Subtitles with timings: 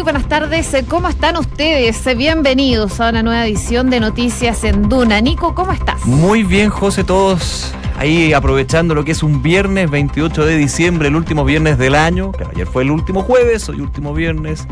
[0.00, 2.16] Muy buenas tardes, ¿cómo están ustedes?
[2.16, 5.20] Bienvenidos a una nueva edición de Noticias en Duna.
[5.20, 6.06] Nico, ¿cómo estás?
[6.06, 11.16] Muy bien, José, todos ahí aprovechando lo que es un viernes 28 de diciembre, el
[11.16, 12.32] último viernes del año.
[12.32, 14.66] Claro, ayer fue el último jueves, hoy último viernes,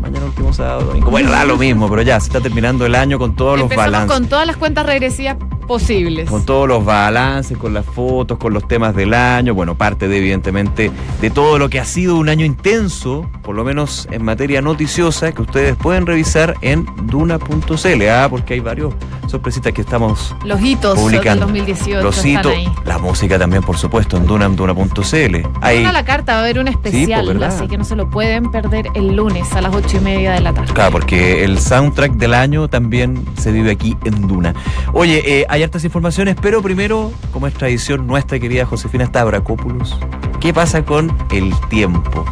[0.00, 1.12] mañana último sábado, domingo.
[1.12, 3.92] Bueno, da lo mismo, pero ya se está terminando el año con todos Empezamos los
[3.92, 4.18] balances.
[4.18, 6.28] con todas las cuentas regresivas posibles.
[6.28, 10.18] Con todos los balances, con las fotos, con los temas del año, bueno, parte de
[10.18, 14.60] evidentemente de todo lo que ha sido un año intenso, por lo menos en materia
[14.62, 18.26] noticiosa, que ustedes pueden revisar en duna.cl, ¿ah?
[18.28, 18.94] porque hay varios
[19.28, 21.46] sorpresitas que estamos Los hitos del publicando.
[21.46, 22.68] 2018 Los hitos, ahí.
[22.84, 25.36] la música también, por supuesto, en duna, duna.cl.
[25.60, 27.56] Hay, Una a la carta va a haber un especial, pues, ¿verdad?
[27.56, 30.40] así que no se lo pueden perder el lunes a las ocho y media de
[30.40, 30.72] la tarde.
[30.74, 34.54] Claro, porque el soundtrack del año también se vive aquí en Duna.
[34.92, 39.98] Oye, eh, hay hartas informaciones, pero primero, como es tradición, nuestra querida Josefina Stavrakopoulos.
[40.40, 42.24] ¿Qué pasa con el tiempo?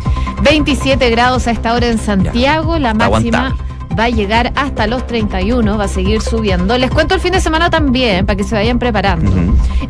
[0.43, 3.70] 27 grados a esta hora en Santiago, la máxima aguantable.
[3.99, 6.77] Va a llegar hasta los 31, va a seguir subiendo.
[6.79, 9.31] Les cuento el fin de semana también, para que se vayan preparando.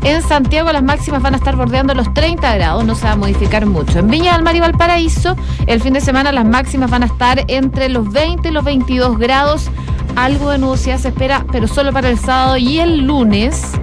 [0.03, 3.15] En Santiago las máximas van a estar bordeando los 30 grados, no se va a
[3.15, 3.99] modificar mucho.
[3.99, 5.35] En Viña del Mar y Valparaíso,
[5.67, 9.17] el fin de semana las máximas van a estar entre los 20 y los 22
[9.17, 9.69] grados.
[10.15, 13.73] Algo de nubosidad se espera, pero solo para el sábado y el lunes.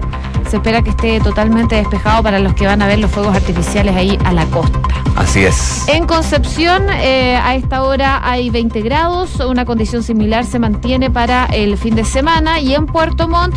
[0.49, 3.95] Se espera que esté totalmente despejado para los que van a ver los fuegos artificiales
[3.95, 4.79] ahí a la costa.
[5.15, 5.87] Así es.
[5.87, 11.45] En Concepción, eh, a esta hora hay 20 grados, una condición similar se mantiene para
[11.45, 12.59] el fin de semana.
[12.61, 13.55] Y en Puerto Montt,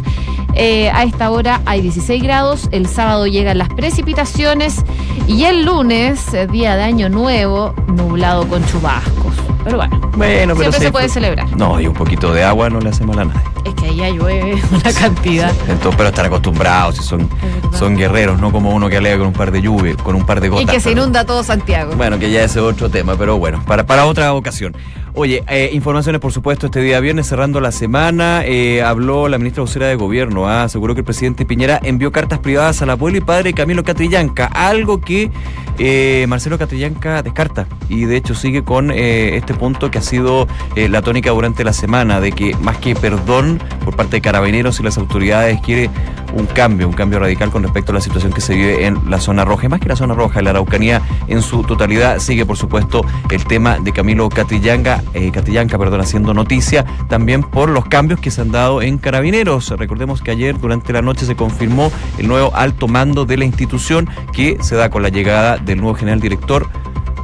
[0.54, 4.84] eh, a esta hora hay 16 grados, el sábado llegan las precipitaciones
[5.26, 9.21] y el lunes, eh, día de Año Nuevo, nublado con chubascos.
[9.64, 11.56] Pero bueno, Bueno, pero siempre se puede pues, celebrar.
[11.56, 13.40] No, y un poquito de agua no le hace mal a nadie.
[13.64, 15.52] Es que ahí ya llueve una cantidad.
[15.68, 17.28] Entonces, pero están acostumbrados, si son,
[17.72, 20.40] son guerreros, no como uno que alega con un par de lluvias, con un par
[20.40, 20.64] de gotas.
[20.64, 21.94] Y que se pero- inunda todo Santiago.
[21.96, 24.74] Bueno, que ya ese es otro tema, pero bueno, para, para otra ocasión.
[25.14, 29.60] Oye, eh, informaciones por supuesto este día viernes, cerrando la semana, eh, habló la ministra
[29.62, 33.20] vocera de gobierno, ah, aseguró que el presidente Piñera envió cartas privadas al abuelo y
[33.20, 35.30] padre Camilo Catrillanca, algo que
[35.78, 40.48] eh, Marcelo Catrillanca descarta y de hecho sigue con eh, este punto que ha sido
[40.76, 44.80] eh, la tónica durante la semana, de que más que perdón por parte de carabineros
[44.80, 45.90] y las autoridades quiere
[46.32, 49.20] un cambio, un cambio radical con respecto a la situación que se vive en la
[49.20, 52.56] zona roja, y más que la zona roja, la Araucanía en su totalidad, sigue por
[52.56, 58.20] supuesto el tema de Camilo Catrillanca, eh, Catrillanca, perdón, haciendo noticia, también por los cambios
[58.20, 59.68] que se han dado en Carabineros.
[59.70, 64.08] Recordemos que ayer durante la noche se confirmó el nuevo alto mando de la institución
[64.32, 66.66] que se da con la llegada del nuevo general director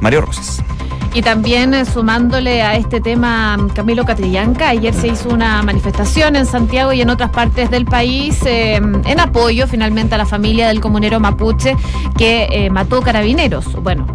[0.01, 0.63] Mario Rosas.
[1.13, 6.35] Y también eh, sumándole a este tema mm, Camilo Catrillanca, ayer se hizo una manifestación
[6.35, 10.67] en Santiago y en otras partes del país eh, en apoyo finalmente a la familia
[10.67, 11.75] del comunero mapuche
[12.17, 13.81] que eh, mató carabineros.
[13.81, 14.05] Bueno,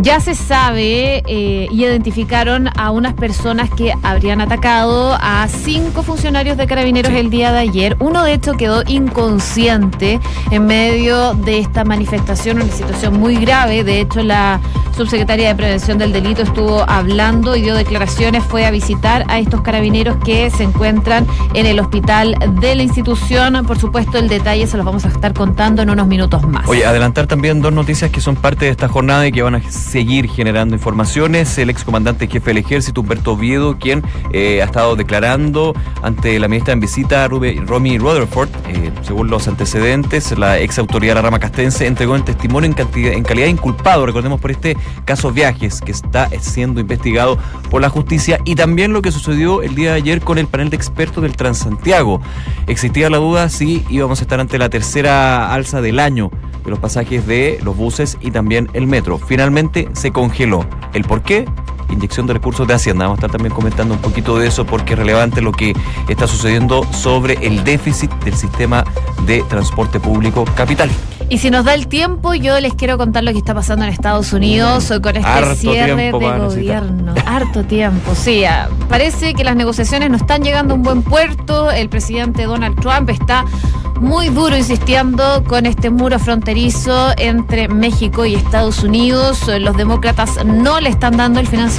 [0.00, 6.56] ya se sabe eh, y identificaron a unas personas que habrían atacado a cinco funcionarios
[6.56, 7.96] de carabineros el día de ayer.
[8.00, 10.20] Uno de hecho quedó inconsciente
[10.50, 13.84] en medio de esta manifestación, una situación muy grave.
[13.84, 14.60] De hecho, la
[14.96, 19.62] subsecretaria de Prevención del Delito estuvo hablando y dio declaraciones, fue a visitar a estos
[19.62, 23.64] carabineros que se encuentran en el hospital de la institución.
[23.66, 26.66] Por supuesto, el detalle se los vamos a estar contando en unos minutos más.
[26.68, 29.70] Oye, adelantar también dos noticias que son parte de esta jornada y que van a
[29.70, 31.56] seguir generando informaciones.
[31.58, 36.72] El excomandante jefe del ejército, Humberto Oviedo, quien eh, ha estado declarando ante la ministra
[36.72, 41.38] en visita, Rube- Romy Rutherford, eh, según los antecedentes, la ex autoridad de la rama
[41.38, 45.80] castense entregó en testimonio en, cantidad- en calidad de inculpado, recordemos por este caso Viajes,
[45.80, 47.38] que está siendo investigado
[47.70, 50.70] por la justicia, y también lo que sucedió el día de ayer con el panel
[50.70, 52.20] de expertos del Transantiago.
[52.66, 56.30] Existía la duda si íbamos a estar ante la tercera alza del año
[56.64, 59.18] de los pasajes de los buses y también el metro.
[59.18, 60.66] Finalmente se congeló.
[60.92, 61.46] ¿El por qué?
[61.90, 63.04] Inyección de recursos de Hacienda.
[63.04, 65.74] Vamos a estar también comentando un poquito de eso porque es relevante lo que
[66.08, 68.84] está sucediendo sobre el déficit del sistema
[69.26, 70.90] de transporte público capital.
[71.30, 73.92] Y si nos da el tiempo, yo les quiero contar lo que está pasando en
[73.92, 77.14] Estados Unidos con este Harto cierre tiempo de gobierno.
[77.26, 78.44] Harto tiempo, sí.
[78.44, 81.70] ah, Parece que las negociaciones no están llegando a un buen puerto.
[81.70, 83.44] El presidente Donald Trump está
[84.00, 89.48] muy duro insistiendo con este muro fronterizo entre México y Estados Unidos.
[89.60, 91.73] Los demócratas no le están dando el financiamiento.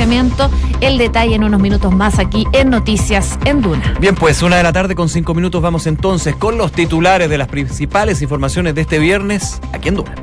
[0.81, 3.95] El detalle en unos minutos más aquí en Noticias en Duna.
[4.01, 7.37] Bien, pues una de la tarde con cinco minutos vamos entonces con los titulares de
[7.37, 10.15] las principales informaciones de este viernes aquí en Duna.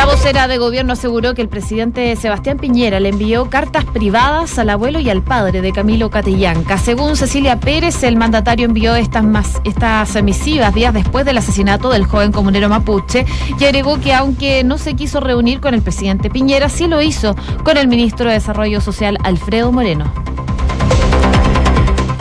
[0.00, 4.70] La vocera de gobierno aseguró que el presidente Sebastián Piñera le envió cartas privadas al
[4.70, 6.78] abuelo y al padre de Camilo Catillanca.
[6.78, 12.06] Según Cecilia Pérez, el mandatario envió estas, más, estas emisivas días después del asesinato del
[12.06, 13.26] joven comunero mapuche
[13.58, 17.36] y agregó que aunque no se quiso reunir con el presidente Piñera, sí lo hizo
[17.62, 20.10] con el ministro de Desarrollo Social Alfredo Moreno.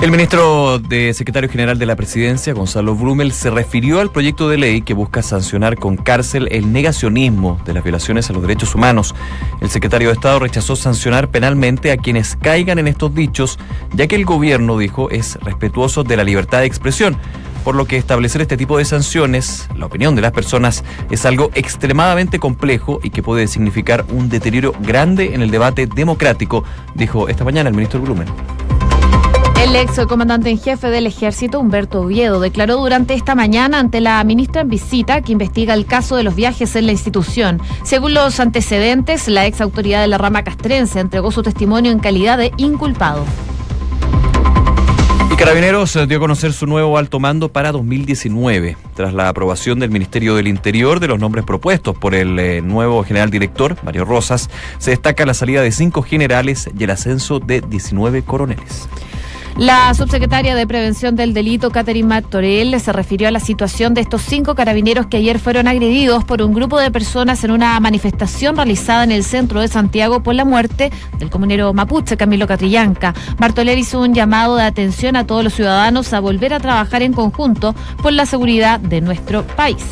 [0.02, 4.58] El ministro de Secretario General de la Presidencia, Gonzalo Brumel, se refirió al proyecto de
[4.58, 9.14] ley que busca sancionar con cárcel el negacionismo de las violaciones a los derechos humanos.
[9.60, 13.60] El secretario de Estado rechazó sancionar penalmente a quienes caigan en estos dichos,
[13.94, 17.18] ya que el gobierno, dijo, es respetuoso de la libertad de expresión
[17.66, 21.52] por lo que establecer este tipo de sanciones, la opinión de las personas, es algo
[21.56, 26.64] extremadamente complejo y que puede significar un deterioro grande en el debate democrático,
[26.96, 28.28] dijo esta mañana el ministro Blumen.
[29.60, 34.24] El ex comandante en jefe del ejército, Humberto Oviedo, declaró durante esta mañana ante la
[34.24, 37.62] ministra en visita que investiga el caso de los viajes en la institución.
[37.84, 42.38] Según los antecedentes, la ex autoridad de la rama castrense entregó su testimonio en calidad
[42.38, 43.26] de inculpado.
[45.30, 48.78] Y Carabineros dio a conocer su nuevo alto mando para 2019.
[48.96, 53.04] Tras la aprobación del Ministerio del Interior de los nombres propuestos por el eh, nuevo
[53.04, 57.60] general director, Mario Rosas, se destaca la salida de cinco generales y el ascenso de
[57.60, 58.88] 19 coroneles.
[59.60, 64.22] La subsecretaria de Prevención del Delito, Catherine Martorell, se refirió a la situación de estos
[64.22, 69.04] cinco carabineros que ayer fueron agredidos por un grupo de personas en una manifestación realizada
[69.04, 73.14] en el centro de Santiago por la muerte del comunero mapuche Camilo Catrillanca.
[73.38, 77.12] Martorell hizo un llamado de atención a todos los ciudadanos a volver a trabajar en
[77.12, 79.84] conjunto por la seguridad de nuestro país.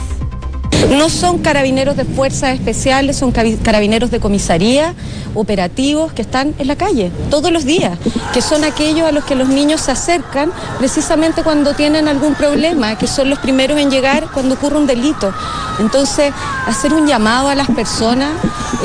[0.85, 4.93] No son carabineros de fuerzas especiales, son carabineros de comisaría,
[5.35, 7.97] operativos que están en la calle todos los días,
[8.33, 12.97] que son aquellos a los que los niños se acercan precisamente cuando tienen algún problema,
[12.97, 15.33] que son los primeros en llegar cuando ocurre un delito.
[15.79, 16.33] Entonces,
[16.65, 18.31] hacer un llamado a las personas,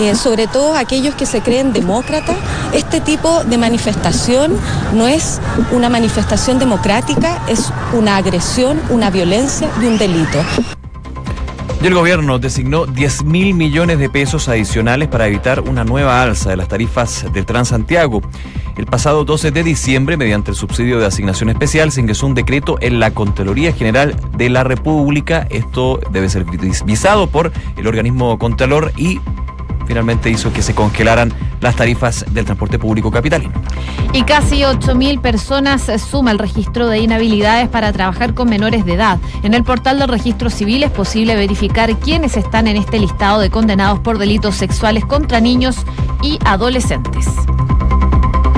[0.01, 2.37] eh, sobre todo a aquellos que se creen demócratas,
[2.75, 4.57] este tipo de manifestación
[4.93, 5.41] no es
[5.71, 10.39] una manifestación democrática, es una agresión, una violencia y un delito.
[11.83, 16.51] Y el gobierno designó 10 mil millones de pesos adicionales para evitar una nueva alza
[16.51, 18.23] de las tarifas del Transantiago.
[18.77, 22.79] El pasado 12 de diciembre, mediante el subsidio de asignación especial, se ingresó un decreto
[22.81, 25.49] en la Contraloría General de la República.
[25.51, 26.45] Esto debe ser
[26.85, 29.21] visado por el organismo Contralor y
[29.87, 33.53] finalmente hizo que se congelaran las tarifas del transporte público capitalino.
[34.13, 39.19] Y casi 8.000 personas suma el registro de inhabilidades para trabajar con menores de edad.
[39.43, 43.51] En el portal del registro civil es posible verificar quiénes están en este listado de
[43.51, 45.77] condenados por delitos sexuales contra niños
[46.23, 47.27] y adolescentes.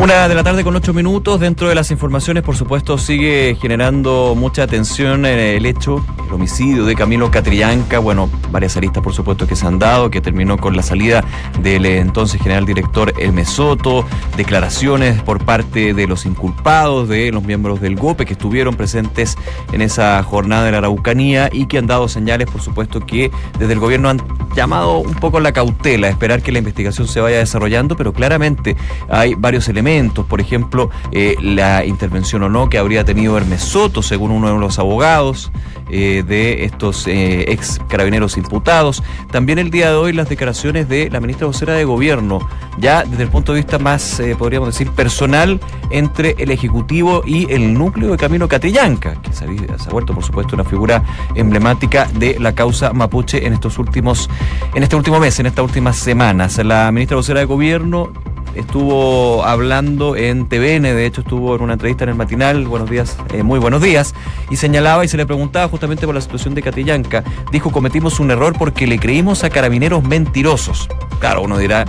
[0.02, 1.40] Una de la tarde con ocho minutos.
[1.40, 7.30] Dentro de las informaciones, por supuesto, sigue generando mucha atención el hecho, homicidio de Camilo
[7.30, 7.98] Catrillanca.
[7.98, 11.24] Bueno, varias aristas, por supuesto, que se han dado, que terminó con la salida
[11.62, 14.04] del entonces general director El Mesoto,
[14.36, 19.36] declaraciones por parte de los inculpados, de los miembros del GOPE que estuvieron presentes
[19.72, 23.72] en esa jornada de la Araucanía y que han dado señales, por supuesto, que desde
[23.72, 24.20] el gobierno han
[24.54, 28.76] llamado un poco la cautela, esperar que la investigación se vaya desarrollando, pero claramente
[29.08, 29.84] hay varios elementos
[30.28, 34.58] por ejemplo, eh, la intervención o no que habría tenido Hermes Soto, según uno de
[34.58, 35.52] los abogados
[35.90, 39.02] eh, de estos eh, ex carabineros imputados.
[39.30, 42.48] También el día de hoy las declaraciones de la ministra vocera de Gobierno,
[42.78, 45.60] ya desde el punto de vista más, podríamos decir, personal
[45.90, 50.54] entre el Ejecutivo y el núcleo de Camino Catrillanca, que se ha vuelto, por supuesto,
[50.54, 51.02] una figura
[51.34, 54.28] emblemática de la causa mapuche en estos últimos,
[54.74, 56.58] en este último mes, en estas últimas semanas.
[56.64, 58.12] La ministra vocera de Gobierno
[58.54, 63.16] estuvo hablando en TVN, de hecho estuvo en una entrevista en el matinal, buenos días,
[63.32, 64.14] eh, muy buenos días,
[64.50, 67.24] y señalaba y se le preguntaba justamente por la situación de Catillanca.
[67.52, 70.88] Dijo, cometimos un error porque le creímos a carabineros mentirosos.
[71.20, 71.84] Claro, uno dirá,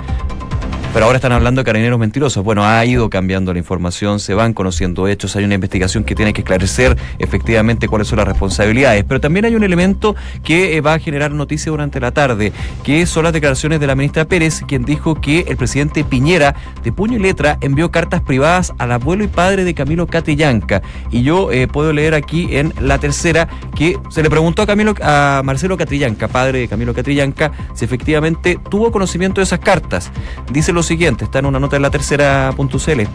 [0.95, 2.41] pero ahora están hablando de carabineros mentirosos.
[2.41, 6.31] Bueno, ha ido cambiando la información, se van conociendo hechos, hay una investigación que tiene
[6.31, 9.03] que esclarecer efectivamente cuáles son las responsabilidades.
[9.03, 12.53] Pero también hay un elemento que eh, va a generar noticia durante la tarde,
[12.85, 16.93] que son las declaraciones de la ministra Pérez, quien dijo que el presidente Piñera, de
[16.93, 20.81] puño y letra, envió cartas privadas al abuelo y padre de Camilo Catillanca.
[21.11, 24.95] Y yo eh, puedo leer aquí en la tercera que se le preguntó a Camilo,
[25.01, 30.09] a Marcelo Catrillanca, padre de Camilo Catrillanca, si efectivamente tuvo conocimiento de esas cartas.
[30.53, 33.07] Dice los siguiente, está en una nota en la tercera .cl.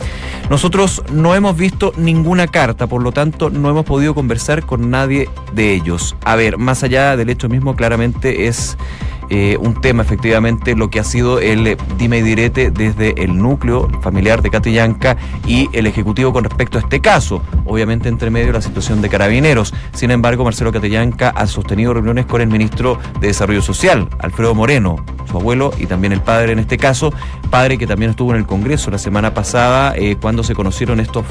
[0.50, 5.29] Nosotros no hemos visto ninguna carta, por lo tanto no hemos podido conversar con nadie
[5.53, 6.17] de ellos.
[6.25, 8.77] A ver, más allá del hecho mismo, claramente es
[9.31, 13.89] eh, un tema efectivamente lo que ha sido el dime y direte desde el núcleo
[14.03, 17.43] familiar de Catrillanca y el Ejecutivo con respecto a este caso.
[17.65, 19.73] Obviamente entre medio la situación de carabineros.
[19.93, 24.97] Sin embargo, Marcelo Catrillanca ha sostenido reuniones con el ministro de Desarrollo Social, Alfredo Moreno,
[25.31, 27.13] su abuelo y también el padre en este caso,
[27.51, 31.25] padre que también estuvo en el Congreso la semana pasada eh, cuando se conocieron estos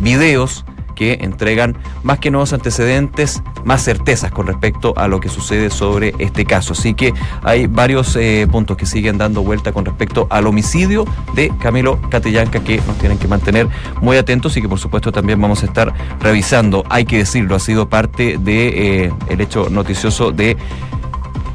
[0.00, 0.64] videos
[1.00, 6.14] que entregan más que nuevos antecedentes, más certezas con respecto a lo que sucede sobre
[6.18, 6.74] este caso.
[6.74, 11.50] Así que hay varios eh, puntos que siguen dando vuelta con respecto al homicidio de
[11.58, 13.66] Camilo Catillanca que nos tienen que mantener
[14.02, 15.90] muy atentos y que por supuesto también vamos a estar
[16.20, 16.84] revisando.
[16.90, 20.58] Hay que decirlo, ha sido parte de eh, el hecho noticioso de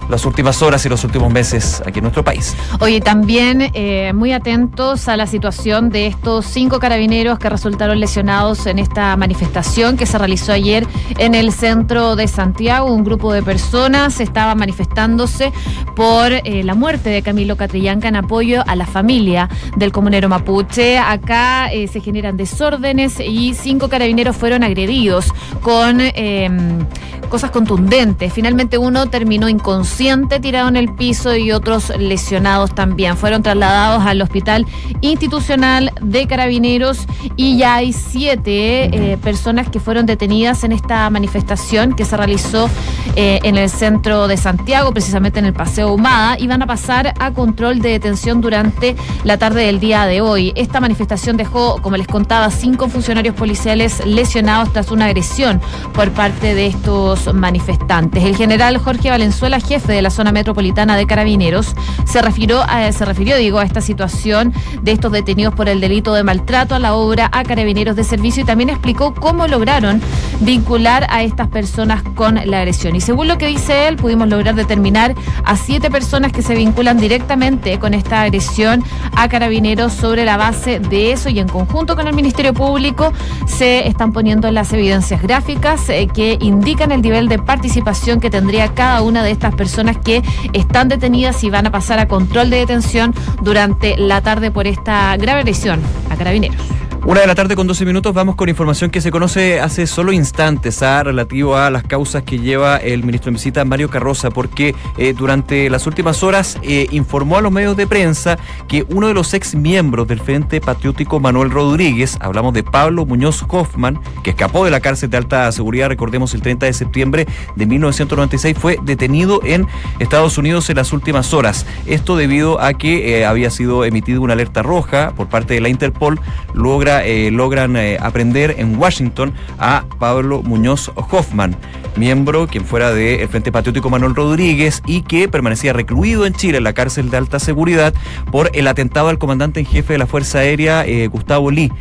[0.09, 2.55] las últimas horas y los últimos meses aquí en nuestro país.
[2.79, 8.65] Oye, también eh, muy atentos a la situación de estos cinco carabineros que resultaron lesionados
[8.65, 12.91] en esta manifestación que se realizó ayer en el centro de Santiago.
[12.91, 15.51] Un grupo de personas estaba manifestándose
[15.95, 20.97] por eh, la muerte de Camilo Catrillanca en apoyo a la familia del comunero mapuche.
[20.97, 26.85] Acá eh, se generan desórdenes y cinco carabineros fueron agredidos con em,
[27.29, 28.31] cosas contundentes.
[28.33, 29.94] Finalmente uno terminó inconsciente,
[30.41, 33.15] tirado en el piso y otros lesionados también.
[33.17, 34.65] Fueron trasladados al hospital
[35.01, 41.95] institucional de carabineros y ya hay siete eh, personas que fueron detenidas en esta manifestación
[41.95, 42.69] que se realizó
[43.15, 47.13] eh, en el centro de Santiago, precisamente en el Paseo Humada, y van a pasar
[47.19, 50.51] a control de detención durante la tarde del día de hoy.
[50.55, 55.61] Esta manifestación dejó, como les contaba, cinco funcionarios policiales lesionados tras una agresión
[55.93, 58.23] por parte de estos manifestantes.
[58.23, 61.75] El general Jorge Valenzuela, jefe de la zona metropolitana de Carabineros,
[62.05, 66.13] se refirió, a, se refirió digo, a esta situación de estos detenidos por el delito
[66.13, 70.01] de maltrato a la obra a Carabineros de Servicio y también explicó cómo lograron
[70.41, 72.95] vincular a estas personas con la agresión.
[72.95, 76.97] Y según lo que dice él, pudimos lograr determinar a siete personas que se vinculan
[76.97, 78.83] directamente con esta agresión
[79.15, 83.13] a Carabineros sobre la base de eso y en conjunto con el Ministerio Público
[83.45, 88.69] se están poniendo las evidencias gráficas eh, que indican el nivel de participación que tendría
[88.69, 92.57] cada una de estas personas que están detenidas y van a pasar a control de
[92.57, 96.61] detención durante la tarde por esta grave lesión a carabineros.
[97.07, 100.11] Una de la tarde con 12 minutos vamos con información que se conoce hace solo
[100.11, 101.03] instantes ¿ah?
[101.03, 105.69] relativo a las causas que lleva el ministro en visita Mario Carroza porque eh, durante
[105.69, 109.53] las últimas horas eh, informó a los medios de prensa que uno de los ex
[109.53, 114.79] miembros del Frente Patriótico Manuel Rodríguez, hablamos de Pablo Muñoz Hoffman, que escapó de la
[114.79, 119.67] cárcel de alta seguridad, recordemos el 30 de septiembre de 1996, fue detenido en
[119.99, 121.67] Estados Unidos en las últimas horas.
[121.85, 125.69] Esto debido a que eh, había sido emitida una alerta roja por parte de la
[125.69, 126.19] Interpol,
[126.55, 131.55] logra eh, logran eh, aprender en Washington a Pablo Muñoz Hoffman,
[131.95, 136.63] miembro quien fuera del Frente Patriótico Manuel Rodríguez y que permanecía recluido en Chile en
[136.63, 137.93] la cárcel de alta seguridad
[138.31, 141.71] por el atentado al comandante en jefe de la Fuerza Aérea, eh, Gustavo Lee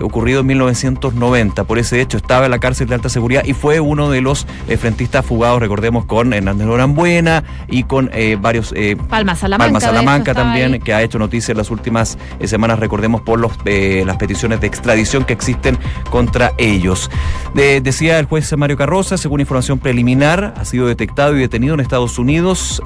[0.00, 1.64] ocurrido en 1990.
[1.64, 4.46] Por ese hecho estaba en la cárcel de alta seguridad y fue uno de los
[4.68, 8.72] eh, frentistas fugados, recordemos, con Hernández Buena y con eh, varios...
[8.76, 9.64] Eh, Palma Salamanca.
[9.66, 14.16] Palma Salamanca también, que ha hecho noticias en las últimas semanas, recordemos, por los, las
[14.16, 15.78] peticiones de extradición que existen
[16.10, 17.10] contra ellos.
[17.54, 22.18] decía el juez Mario Carroza, según información preliminar, ha sido detectado y detenido en Estados
[22.18, 22.82] Unidos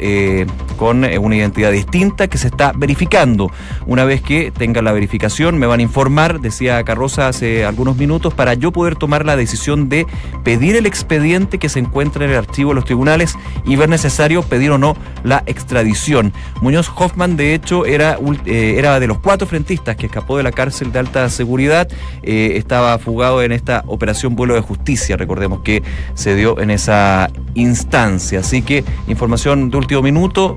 [0.76, 3.50] con una identidad distinta que se está verificando.
[3.86, 8.32] Una vez que tenga la verificación, me van a informar, decía Carroza, hace algunos minutos
[8.32, 10.06] para yo poder tomar la decisión de
[10.44, 14.42] pedir el expediente que se encuentra en el archivo de los tribunales y ver necesario
[14.42, 16.32] pedir o no la extradición.
[16.60, 20.52] Muñoz Hoffman, de hecho, era, eh, era de los cuatro frentistas que escapó de la
[20.52, 21.88] cárcel de alta seguridad.
[22.22, 25.82] Eh, estaba fugado en esta operación vuelo de justicia, recordemos que
[26.14, 28.40] se dio en esa instancia.
[28.40, 30.56] Así que información de último minuto.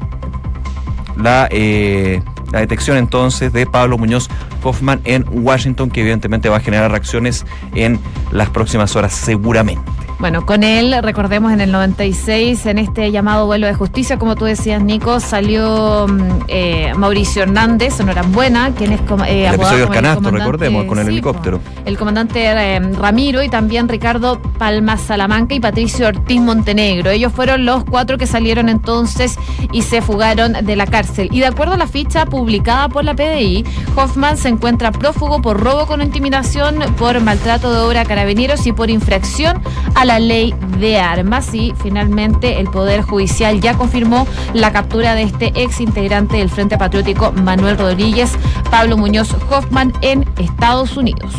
[1.18, 2.22] La eh,
[2.56, 4.30] la detección entonces de Pablo Muñoz
[4.64, 7.46] Hoffman en Washington, que evidentemente va a generar reacciones
[7.76, 8.00] en
[8.32, 10.05] las próximas horas seguramente.
[10.18, 14.46] Bueno, con él, recordemos en el 96, en este llamado vuelo de justicia, como tú
[14.46, 17.96] decías, Nico, salió mm, eh, Mauricio Hernández,
[18.32, 21.60] Buena, quien es eh, el episodio del canasto, recordemos, con el helicóptero.
[21.84, 27.12] El comandante eh, Ramiro y también Ricardo Palma Salamanca y Patricio Ortiz Montenegro.
[27.12, 29.38] Ellos fueron los cuatro que salieron entonces
[29.72, 31.30] y se fugaron de la cárcel.
[31.32, 35.60] Y de acuerdo a la ficha publicada por la PDI, Hoffman se encuentra prófugo por
[35.60, 39.62] robo con intimidación, por maltrato de obra a carabineros y por infracción
[39.94, 45.24] a la ley de armas y finalmente el Poder Judicial ya confirmó la captura de
[45.24, 48.32] este ex integrante del Frente Patriótico Manuel Rodríguez,
[48.70, 51.34] Pablo Muñoz Hoffman, en Estados Unidos.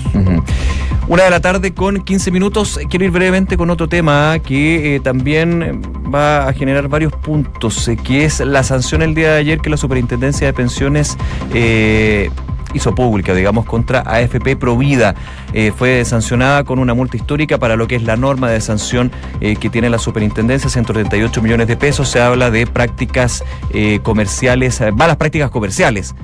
[1.08, 2.80] Una de la tarde con 15 minutos.
[2.90, 5.80] Quiero ir brevemente con otro tema que eh, también
[6.12, 9.70] va a generar varios puntos, eh, que es la sanción el día de ayer que
[9.70, 11.16] la Superintendencia de Pensiones
[11.54, 12.30] eh,
[12.76, 15.14] hizo pública, digamos, contra AFP Provida.
[15.52, 19.10] Eh, fue sancionada con una multa histórica para lo que es la norma de sanción
[19.40, 22.08] eh, que tiene la superintendencia, 138 millones de pesos.
[22.08, 26.14] Se habla de prácticas eh, comerciales, malas prácticas comerciales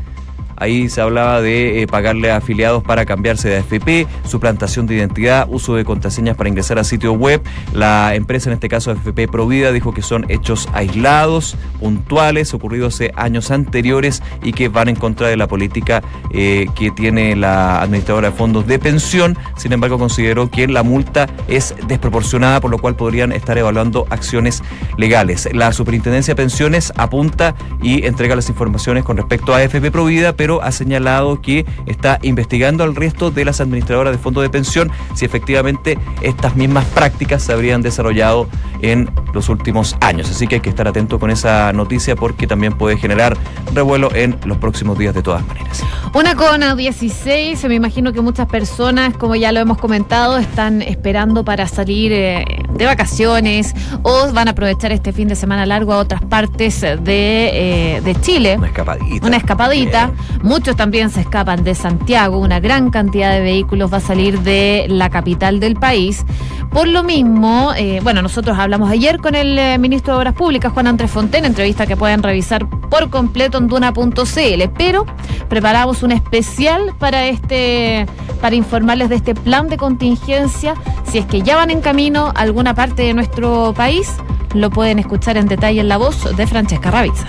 [0.57, 5.47] Ahí se hablaba de eh, pagarle a afiliados para cambiarse de AFP, suplantación de identidad,
[5.49, 7.43] uso de contraseñas para ingresar a sitio web.
[7.73, 13.13] La empresa, en este caso AFP Provida, dijo que son hechos aislados, puntuales, ocurridos hace
[13.17, 18.31] años anteriores y que van en contra de la política eh, que tiene la administradora
[18.31, 19.37] de fondos de pensión.
[19.57, 24.63] Sin embargo, consideró que la multa es desproporcionada, por lo cual podrían estar evaluando acciones
[24.97, 25.49] legales.
[25.53, 30.61] La Superintendencia de Pensiones apunta y entrega las informaciones con respecto a AFP Provida, pero
[30.61, 35.25] ha señalado que está investigando al resto de las administradoras de fondos de pensión si
[35.25, 38.49] efectivamente estas mismas prácticas se habrían desarrollado
[38.83, 40.31] en los últimos años.
[40.31, 43.37] Así que hay que estar atento con esa noticia porque también puede generar
[43.75, 45.83] revuelo en los próximos días de todas maneras.
[46.15, 51.45] Una con 16, me imagino que muchas personas, como ya lo hemos comentado, están esperando
[51.45, 55.99] para salir eh, de vacaciones o van a aprovechar este fin de semana largo a
[55.99, 58.57] otras partes de, eh, de Chile.
[58.59, 59.27] Una escapadita.
[59.27, 60.11] Una escapadita.
[60.43, 64.87] Muchos también se escapan de Santiago, una gran cantidad de vehículos va a salir de
[64.89, 66.25] la capital del país.
[66.71, 70.73] Por lo mismo, eh, bueno, nosotros hablamos ayer con el eh, ministro de Obras Públicas,
[70.73, 75.05] Juan Andrés Fonten, entrevista que pueden revisar por completo en duna.cl, pero
[75.49, 78.07] preparamos un especial para este,
[78.41, 80.75] para informarles de este plan de contingencia.
[81.05, 84.11] Si es que ya van en camino a alguna parte de nuestro país,
[84.55, 87.27] lo pueden escuchar en detalle en la voz de Francesca Ravizza.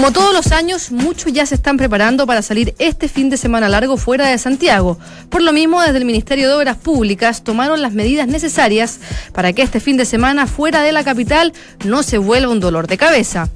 [0.00, 3.68] Como todos los años, muchos ya se están preparando para salir este fin de semana
[3.68, 4.98] largo fuera de Santiago.
[5.28, 8.98] Por lo mismo, desde el Ministerio de Obras Públicas tomaron las medidas necesarias
[9.34, 11.52] para que este fin de semana fuera de la capital
[11.84, 13.50] no se vuelva un dolor de cabeza.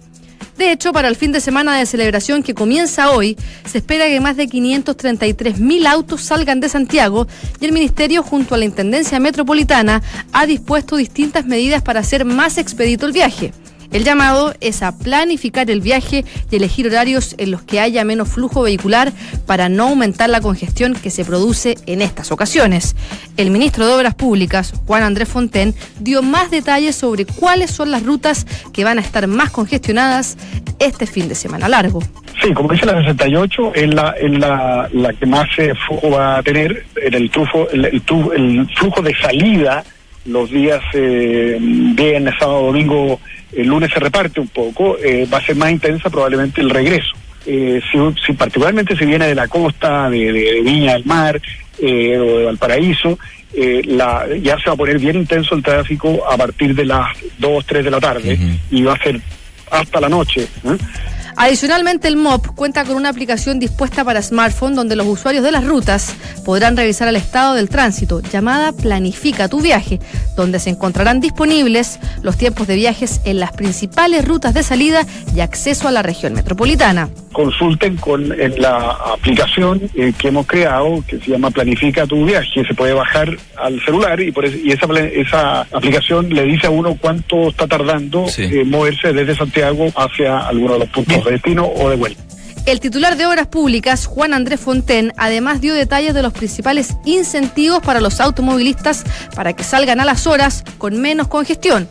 [0.59, 4.21] De hecho, para el fin de semana de celebración que comienza hoy, se espera que
[4.21, 7.27] más de 533 mil autos salgan de Santiago
[7.59, 10.03] y el Ministerio, junto a la Intendencia Metropolitana,
[10.35, 13.55] ha dispuesto distintas medidas para hacer más expedito el viaje.
[13.95, 18.29] El llamado es a planificar el viaje y elegir horarios en los que haya menos
[18.29, 19.13] flujo vehicular
[19.47, 22.97] para no aumentar la congestión que se produce en estas ocasiones.
[23.37, 28.03] El ministro de Obras Públicas, Juan Andrés Fonten, dio más detalles sobre cuáles son las
[28.03, 30.39] rutas que van a estar más congestionadas
[30.81, 32.01] este fin de semana largo.
[32.43, 36.85] Sí, como dice la 68, es la, la, que más eh, flujo va a tener,
[36.97, 39.85] en el, trufo, el flujo de salida
[40.27, 43.21] los días eh, viernes, sábado, domingo,
[43.53, 47.15] el lunes se reparte un poco, eh, va a ser más intensa probablemente el regreso.
[47.47, 51.41] Eh, si, si, particularmente si viene de la costa, de, de, de Viña del Mar
[51.79, 53.19] eh, o de Valparaíso,
[53.53, 57.07] eh, la, ya se va a poner bien intenso el tráfico a partir de las
[57.39, 58.59] 2, 3 de la tarde uh -huh.
[58.71, 59.21] y va a ser
[59.71, 60.49] hasta la noche.
[61.37, 65.65] Adicionalmente, el MOP cuenta con una aplicación dispuesta para smartphone donde los usuarios de las
[65.65, 69.99] rutas podrán revisar el estado del tránsito, llamada Planifica tu viaje,
[70.37, 75.41] donde se encontrarán disponibles los tiempos de viajes en las principales rutas de salida y
[75.41, 77.09] acceso a la región metropolitana.
[77.33, 82.65] Consulten con en la aplicación eh, que hemos creado, que se llama Planifica tu viaje,
[82.65, 86.71] se puede bajar al celular y, por eso, y esa, esa aplicación le dice a
[86.71, 88.45] uno cuánto está tardando sí.
[88.45, 92.23] eh, moverse desde Santiago hacia alguno de los puntos de destino o de vuelta.
[92.67, 97.83] El titular de Obras Públicas, Juan Andrés Fonten, además dio detalles de los principales incentivos
[97.83, 101.87] para los automovilistas para que salgan a las horas con menos congestión.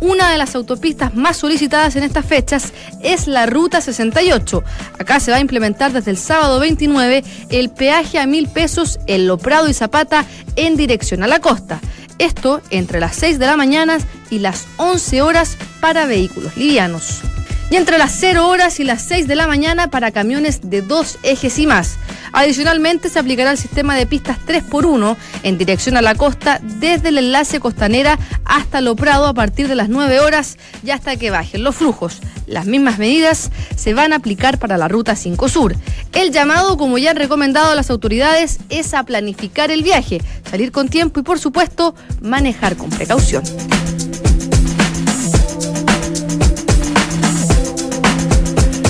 [0.00, 4.62] Una de las autopistas más solicitadas en estas fechas es la Ruta 68.
[4.98, 9.26] Acá se va a implementar desde el sábado 29 el peaje a mil pesos en
[9.26, 11.80] Loprado y Zapata en dirección a la costa.
[12.18, 13.98] Esto entre las 6 de la mañana
[14.28, 17.22] y las 11 horas para vehículos livianos
[17.70, 21.18] y entre las 0 horas y las 6 de la mañana para camiones de dos
[21.22, 21.96] ejes y más.
[22.32, 27.18] Adicionalmente se aplicará el sistema de pistas 3x1 en dirección a la costa desde el
[27.18, 31.62] enlace costanera hasta Lo Prado a partir de las 9 horas y hasta que bajen
[31.62, 32.20] los flujos.
[32.46, 35.76] Las mismas medidas se van a aplicar para la ruta 5 Sur.
[36.12, 40.88] El llamado, como ya han recomendado las autoridades, es a planificar el viaje, salir con
[40.88, 43.42] tiempo y por supuesto manejar con precaución.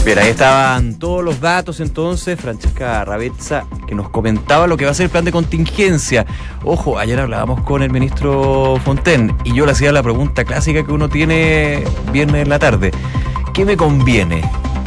[0.08, 4.92] Bien, ahí estaban todos los datos entonces, Francesca Ravezza, que nos comentaba lo que va
[4.92, 6.24] a ser el plan de contingencia.
[6.64, 10.92] Ojo, ayer hablábamos con el ministro Fonten y yo le hacía la pregunta clásica que
[10.92, 12.90] uno tiene viernes en la tarde.
[13.52, 14.40] ¿Qué me conviene?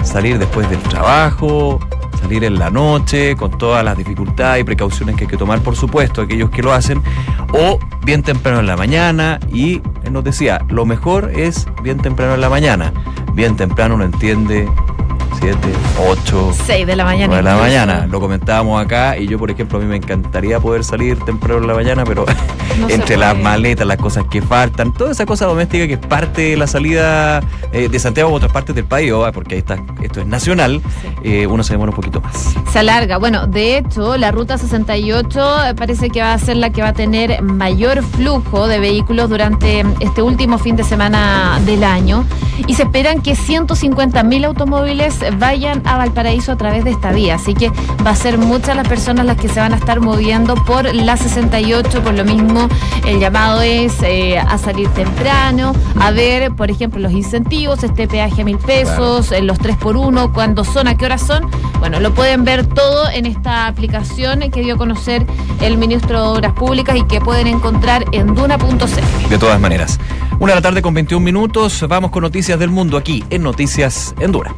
[0.03, 1.79] ¿Salir después del trabajo?
[2.19, 5.75] salir en la noche, con todas las dificultades y precauciones que hay que tomar, por
[5.75, 7.01] supuesto, aquellos que lo hacen,
[7.53, 12.35] o bien temprano en la mañana, y él nos decía, lo mejor es bien temprano
[12.35, 12.93] en la mañana.
[13.33, 14.69] Bien temprano uno entiende
[15.39, 15.57] 7,
[16.07, 17.27] 8, 6 de la mañana.
[17.27, 18.07] 9 de la mañana.
[18.07, 21.67] Lo comentábamos acá y yo, por ejemplo, a mí me encantaría poder salir temprano en
[21.67, 22.25] la mañana, pero
[22.79, 26.41] No entre las maletas, las cosas que faltan, toda esa cosa doméstica que es parte
[26.51, 27.41] de la salida
[27.71, 30.81] eh, de Santiago a otras partes del país, oh, porque ahí está, esto es nacional,
[31.23, 32.53] eh, uno se demora un poquito más.
[32.71, 33.17] Se alarga.
[33.17, 36.89] Bueno, de hecho, la ruta 68 eh, parece que va a ser la que va
[36.89, 42.25] a tener mayor flujo de vehículos durante este último fin de semana del año.
[42.67, 47.35] Y se esperan que 150 mil automóviles vayan a Valparaíso a través de esta vía.
[47.35, 47.71] Así que
[48.05, 51.17] va a ser muchas las personas las que se van a estar moviendo por la
[51.17, 52.03] 68.
[52.03, 52.67] Por lo mismo,
[53.05, 58.41] el llamado es eh, a salir temprano, a ver, por ejemplo, los incentivos, este peaje
[58.41, 61.49] a mil pesos, eh, los 3 por 1 cuándo son, a qué horas son.
[61.79, 65.25] Bueno, lo pueden ver todo en esta aplicación que dio a conocer
[65.61, 69.29] el ministro de Obras Públicas y que pueden encontrar en duna.cl.
[69.29, 69.99] De todas maneras.
[70.39, 74.15] Una de la tarde con 21 minutos, vamos con noticias del mundo aquí en Noticias
[74.19, 74.55] en Dura.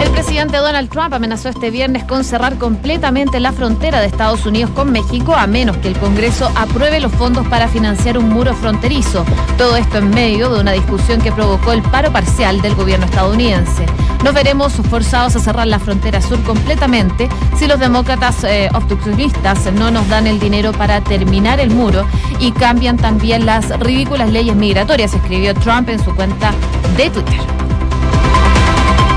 [0.00, 4.70] El presidente Donald Trump amenazó este viernes con cerrar completamente la frontera de Estados Unidos
[4.70, 9.26] con México a menos que el Congreso apruebe los fondos para financiar un muro fronterizo.
[9.58, 13.84] Todo esto en medio de una discusión que provocó el paro parcial del gobierno estadounidense.
[14.24, 19.90] Nos veremos forzados a cerrar la frontera sur completamente si los demócratas eh, obstruccionistas no
[19.90, 22.06] nos dan el dinero para terminar el muro
[22.38, 26.52] y cambian también las ridículas leyes migratorias, escribió Trump en su cuenta
[26.96, 27.59] de Twitter.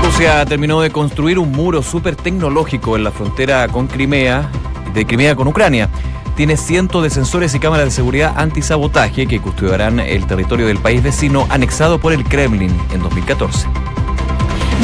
[0.04, 4.50] Rusia terminó de construir un muro súper tecnológico en la frontera con Crimea,
[4.92, 5.88] de Crimea con Ucrania.
[6.36, 11.02] Tiene cientos de sensores y cámaras de seguridad antisabotaje que custodiarán el territorio del país
[11.02, 13.66] vecino anexado por el Kremlin en 2014.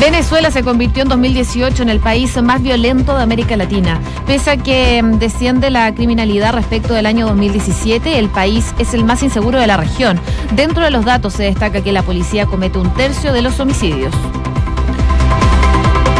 [0.00, 4.00] Venezuela se convirtió en 2018 en el país más violento de América Latina.
[4.26, 9.04] Pese a que mm, desciende la criminalidad respecto del año 2017, el país es el
[9.04, 10.18] más inseguro de la región.
[10.56, 14.14] Dentro de los datos se destaca que la policía comete un tercio de los homicidios.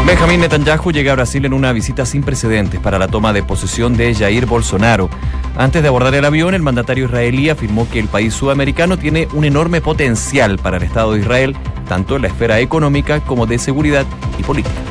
[0.05, 3.95] Benjamín Netanyahu llega a Brasil en una visita sin precedentes para la toma de posesión
[3.95, 5.09] de Jair Bolsonaro.
[5.55, 9.45] Antes de abordar el avión, el mandatario israelí afirmó que el país sudamericano tiene un
[9.45, 11.55] enorme potencial para el Estado de Israel,
[11.87, 14.05] tanto en la esfera económica como de seguridad
[14.39, 14.90] y política.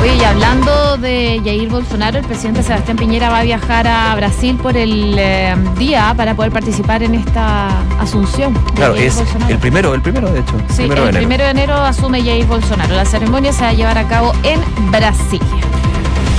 [0.00, 4.56] Oye, y hablando de Jair Bolsonaro, el presidente Sebastián Piñera va a viajar a Brasil
[4.56, 7.68] por el eh, día para poder participar en esta
[8.00, 8.54] asunción.
[8.76, 9.52] Claro, Jair es Bolsonaro.
[9.52, 10.52] el primero, el primero de hecho.
[10.68, 12.94] Sí, primero el de primero de enero asume Jair Bolsonaro.
[12.94, 14.60] La ceremonia se va a llevar a cabo en
[14.92, 15.46] Brasilia.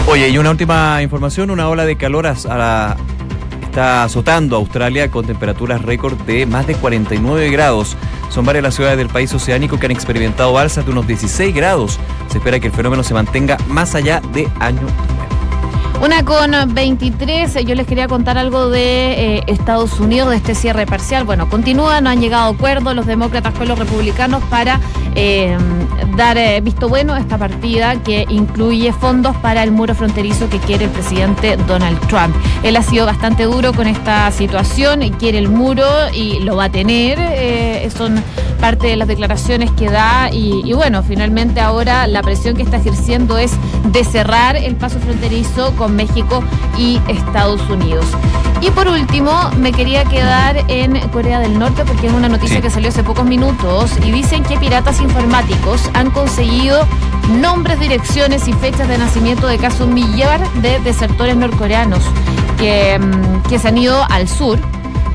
[0.08, 2.98] Oye, y una última información, una ola de calor a- a la-
[3.80, 7.96] está azotando a Australia con temperaturas récord de más de 49 grados.
[8.30, 11.98] Son varias las ciudades del país oceánico que han experimentado alzas de unos 16 grados.
[12.28, 14.86] Se espera que el fenómeno se mantenga más allá de año.
[16.02, 20.86] Una con 23, yo les quería contar algo de eh, Estados Unidos, de este cierre
[20.86, 21.26] parcial.
[21.26, 24.80] Bueno, continúa, no han llegado a acuerdo los demócratas con los republicanos para
[25.16, 25.58] eh,
[26.16, 30.60] dar eh, visto bueno a esta partida que incluye fondos para el muro fronterizo que
[30.60, 32.34] quiere el presidente Donald Trump.
[32.64, 36.70] Él ha sido bastante duro con esta situación, quiere el muro y lo va a
[36.70, 37.18] tener.
[37.20, 38.24] eh, son
[38.60, 42.78] parte de las declaraciones que da y, y bueno, finalmente ahora la presión que está
[42.78, 43.52] ejerciendo es
[43.86, 46.44] de cerrar el paso fronterizo con México
[46.78, 48.06] y Estados Unidos.
[48.62, 52.62] Y por último, me quería quedar en Corea del Norte porque es una noticia Sí.
[52.62, 56.86] que salió hace pocos minutos y dicen que piratas informáticos han conseguido
[57.40, 62.02] nombres, direcciones y fechas de nacimiento de casi un millar de desertores norcoreanos
[62.58, 64.60] que, mm, que se han ido al sur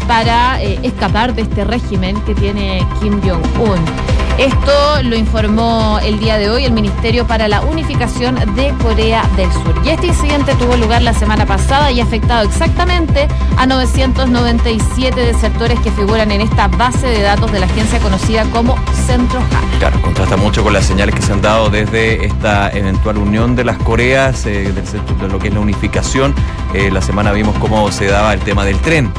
[0.07, 4.15] para eh, escapar de este régimen que tiene Kim Jong-un.
[4.39, 9.51] Esto lo informó el día de hoy el Ministerio para la Unificación de Corea del
[9.53, 9.81] Sur.
[9.85, 15.79] Y este incidente tuvo lugar la semana pasada y ha afectado exactamente a 997 desertores
[15.81, 19.79] que figuran en esta base de datos de la agencia conocida como Centro Han.
[19.79, 23.65] Claro, contrasta mucho con las señales que se han dado desde esta eventual unión de
[23.65, 26.35] las Coreas, eh, de lo que es la unificación.
[26.75, 29.13] Eh, la semana vimos cómo se daba el tema del tren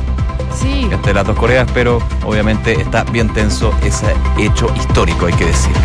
[0.60, 0.88] Sí.
[0.92, 5.82] entre las dos Coreas, pero obviamente está bien tenso ese hecho histórico, hay que decirlo.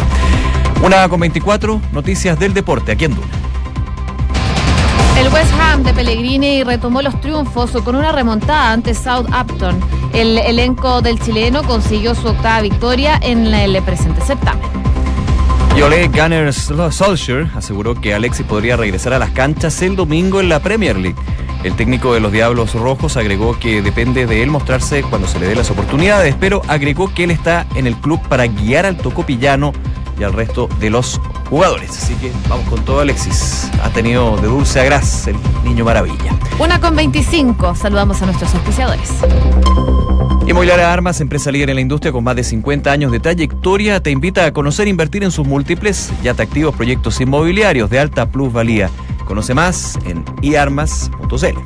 [0.82, 3.26] Una con 24 noticias del deporte aquí en Duna.
[5.18, 9.78] El West Ham de Pellegrini retomó los triunfos con una remontada ante Southampton.
[10.14, 14.66] El elenco del chileno consiguió su octava victoria en el presente certamen.
[15.76, 20.48] Y Ole Gunnar Solskjaer aseguró que Alexis podría regresar a las canchas el domingo en
[20.48, 21.16] la Premier League.
[21.62, 25.46] El técnico de los Diablos Rojos agregó que depende de él mostrarse cuando se le
[25.46, 29.72] dé las oportunidades, pero agregó que él está en el club para guiar al tocopillano
[30.18, 31.20] y al resto de los
[31.50, 31.90] jugadores.
[31.90, 33.70] Así que vamos con todo, Alexis.
[33.82, 36.34] Ha tenido de dulce a gras el niño maravilla.
[36.58, 37.74] Una con 25.
[37.74, 39.10] Saludamos a nuestros auspiciadores.
[40.46, 44.10] Inmobiliaria Armas, empresa líder en la industria con más de 50 años de trayectoria, te
[44.10, 48.90] invita a conocer e invertir en sus múltiples y atractivos proyectos inmobiliarios de alta plusvalía.
[49.30, 51.58] Conoce más en iarmas.cl.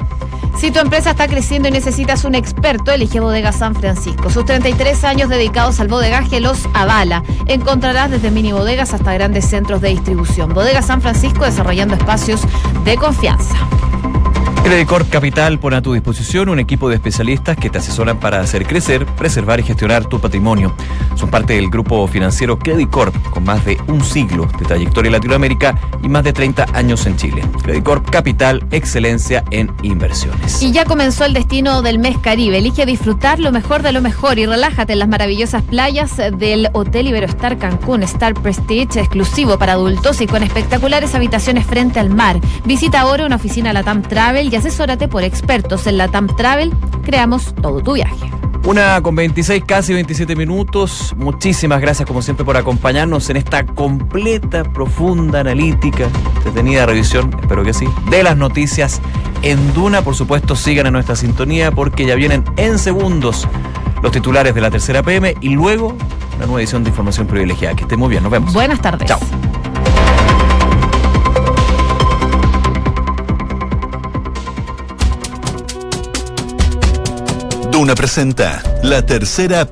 [0.59, 4.29] Si tu empresa está creciendo y necesitas un experto, elige Bodega San Francisco.
[4.29, 7.23] Sus 33 años dedicados al bodegaje los avala.
[7.47, 10.53] Encontrarás desde mini bodegas hasta grandes centros de distribución.
[10.53, 12.43] Bodega San Francisco desarrollando espacios
[12.85, 13.57] de confianza.
[14.65, 18.67] Credicor Capital pone a tu disposición un equipo de especialistas que te asesoran para hacer
[18.67, 20.75] crecer, preservar y gestionar tu patrimonio.
[21.17, 25.79] Son parte del grupo financiero Credicorp, con más de un siglo de trayectoria en Latinoamérica
[26.03, 27.43] y más de 30 años en Chile.
[27.63, 30.63] Credicorp Capital, excelencia en inversiones.
[30.63, 32.57] Y ya comenzó el destino del mes Caribe.
[32.57, 37.09] Elige disfrutar lo mejor de lo mejor y relájate en las maravillosas playas del Hotel
[37.09, 42.41] Iberostar Cancún, Star Prestige, exclusivo para adultos y con espectaculares habitaciones frente al mar.
[42.65, 46.73] Visita ahora una oficina Latam Travel y asesórate por expertos en Latam Travel.
[47.03, 48.31] Creamos todo tu viaje.
[48.65, 51.13] Una con 26, casi 27 minutos.
[51.17, 56.09] Muchísimas gracias como siempre por acompañarnos en esta completa, profunda, analítica,
[56.45, 59.01] detenida revisión, espero que sí, de las noticias
[59.43, 60.03] en Duna.
[60.03, 63.49] Por supuesto, sigan en nuestra sintonía porque ya vienen en segundos
[64.05, 65.97] los titulares de la tercera PM y luego
[66.37, 67.75] una nueva edición de Información Privilegiada.
[67.75, 68.53] Que esté muy bien, nos vemos.
[68.53, 69.09] Buenas tardes.
[69.09, 69.19] Chao.
[77.75, 79.63] Duna presenta la tercera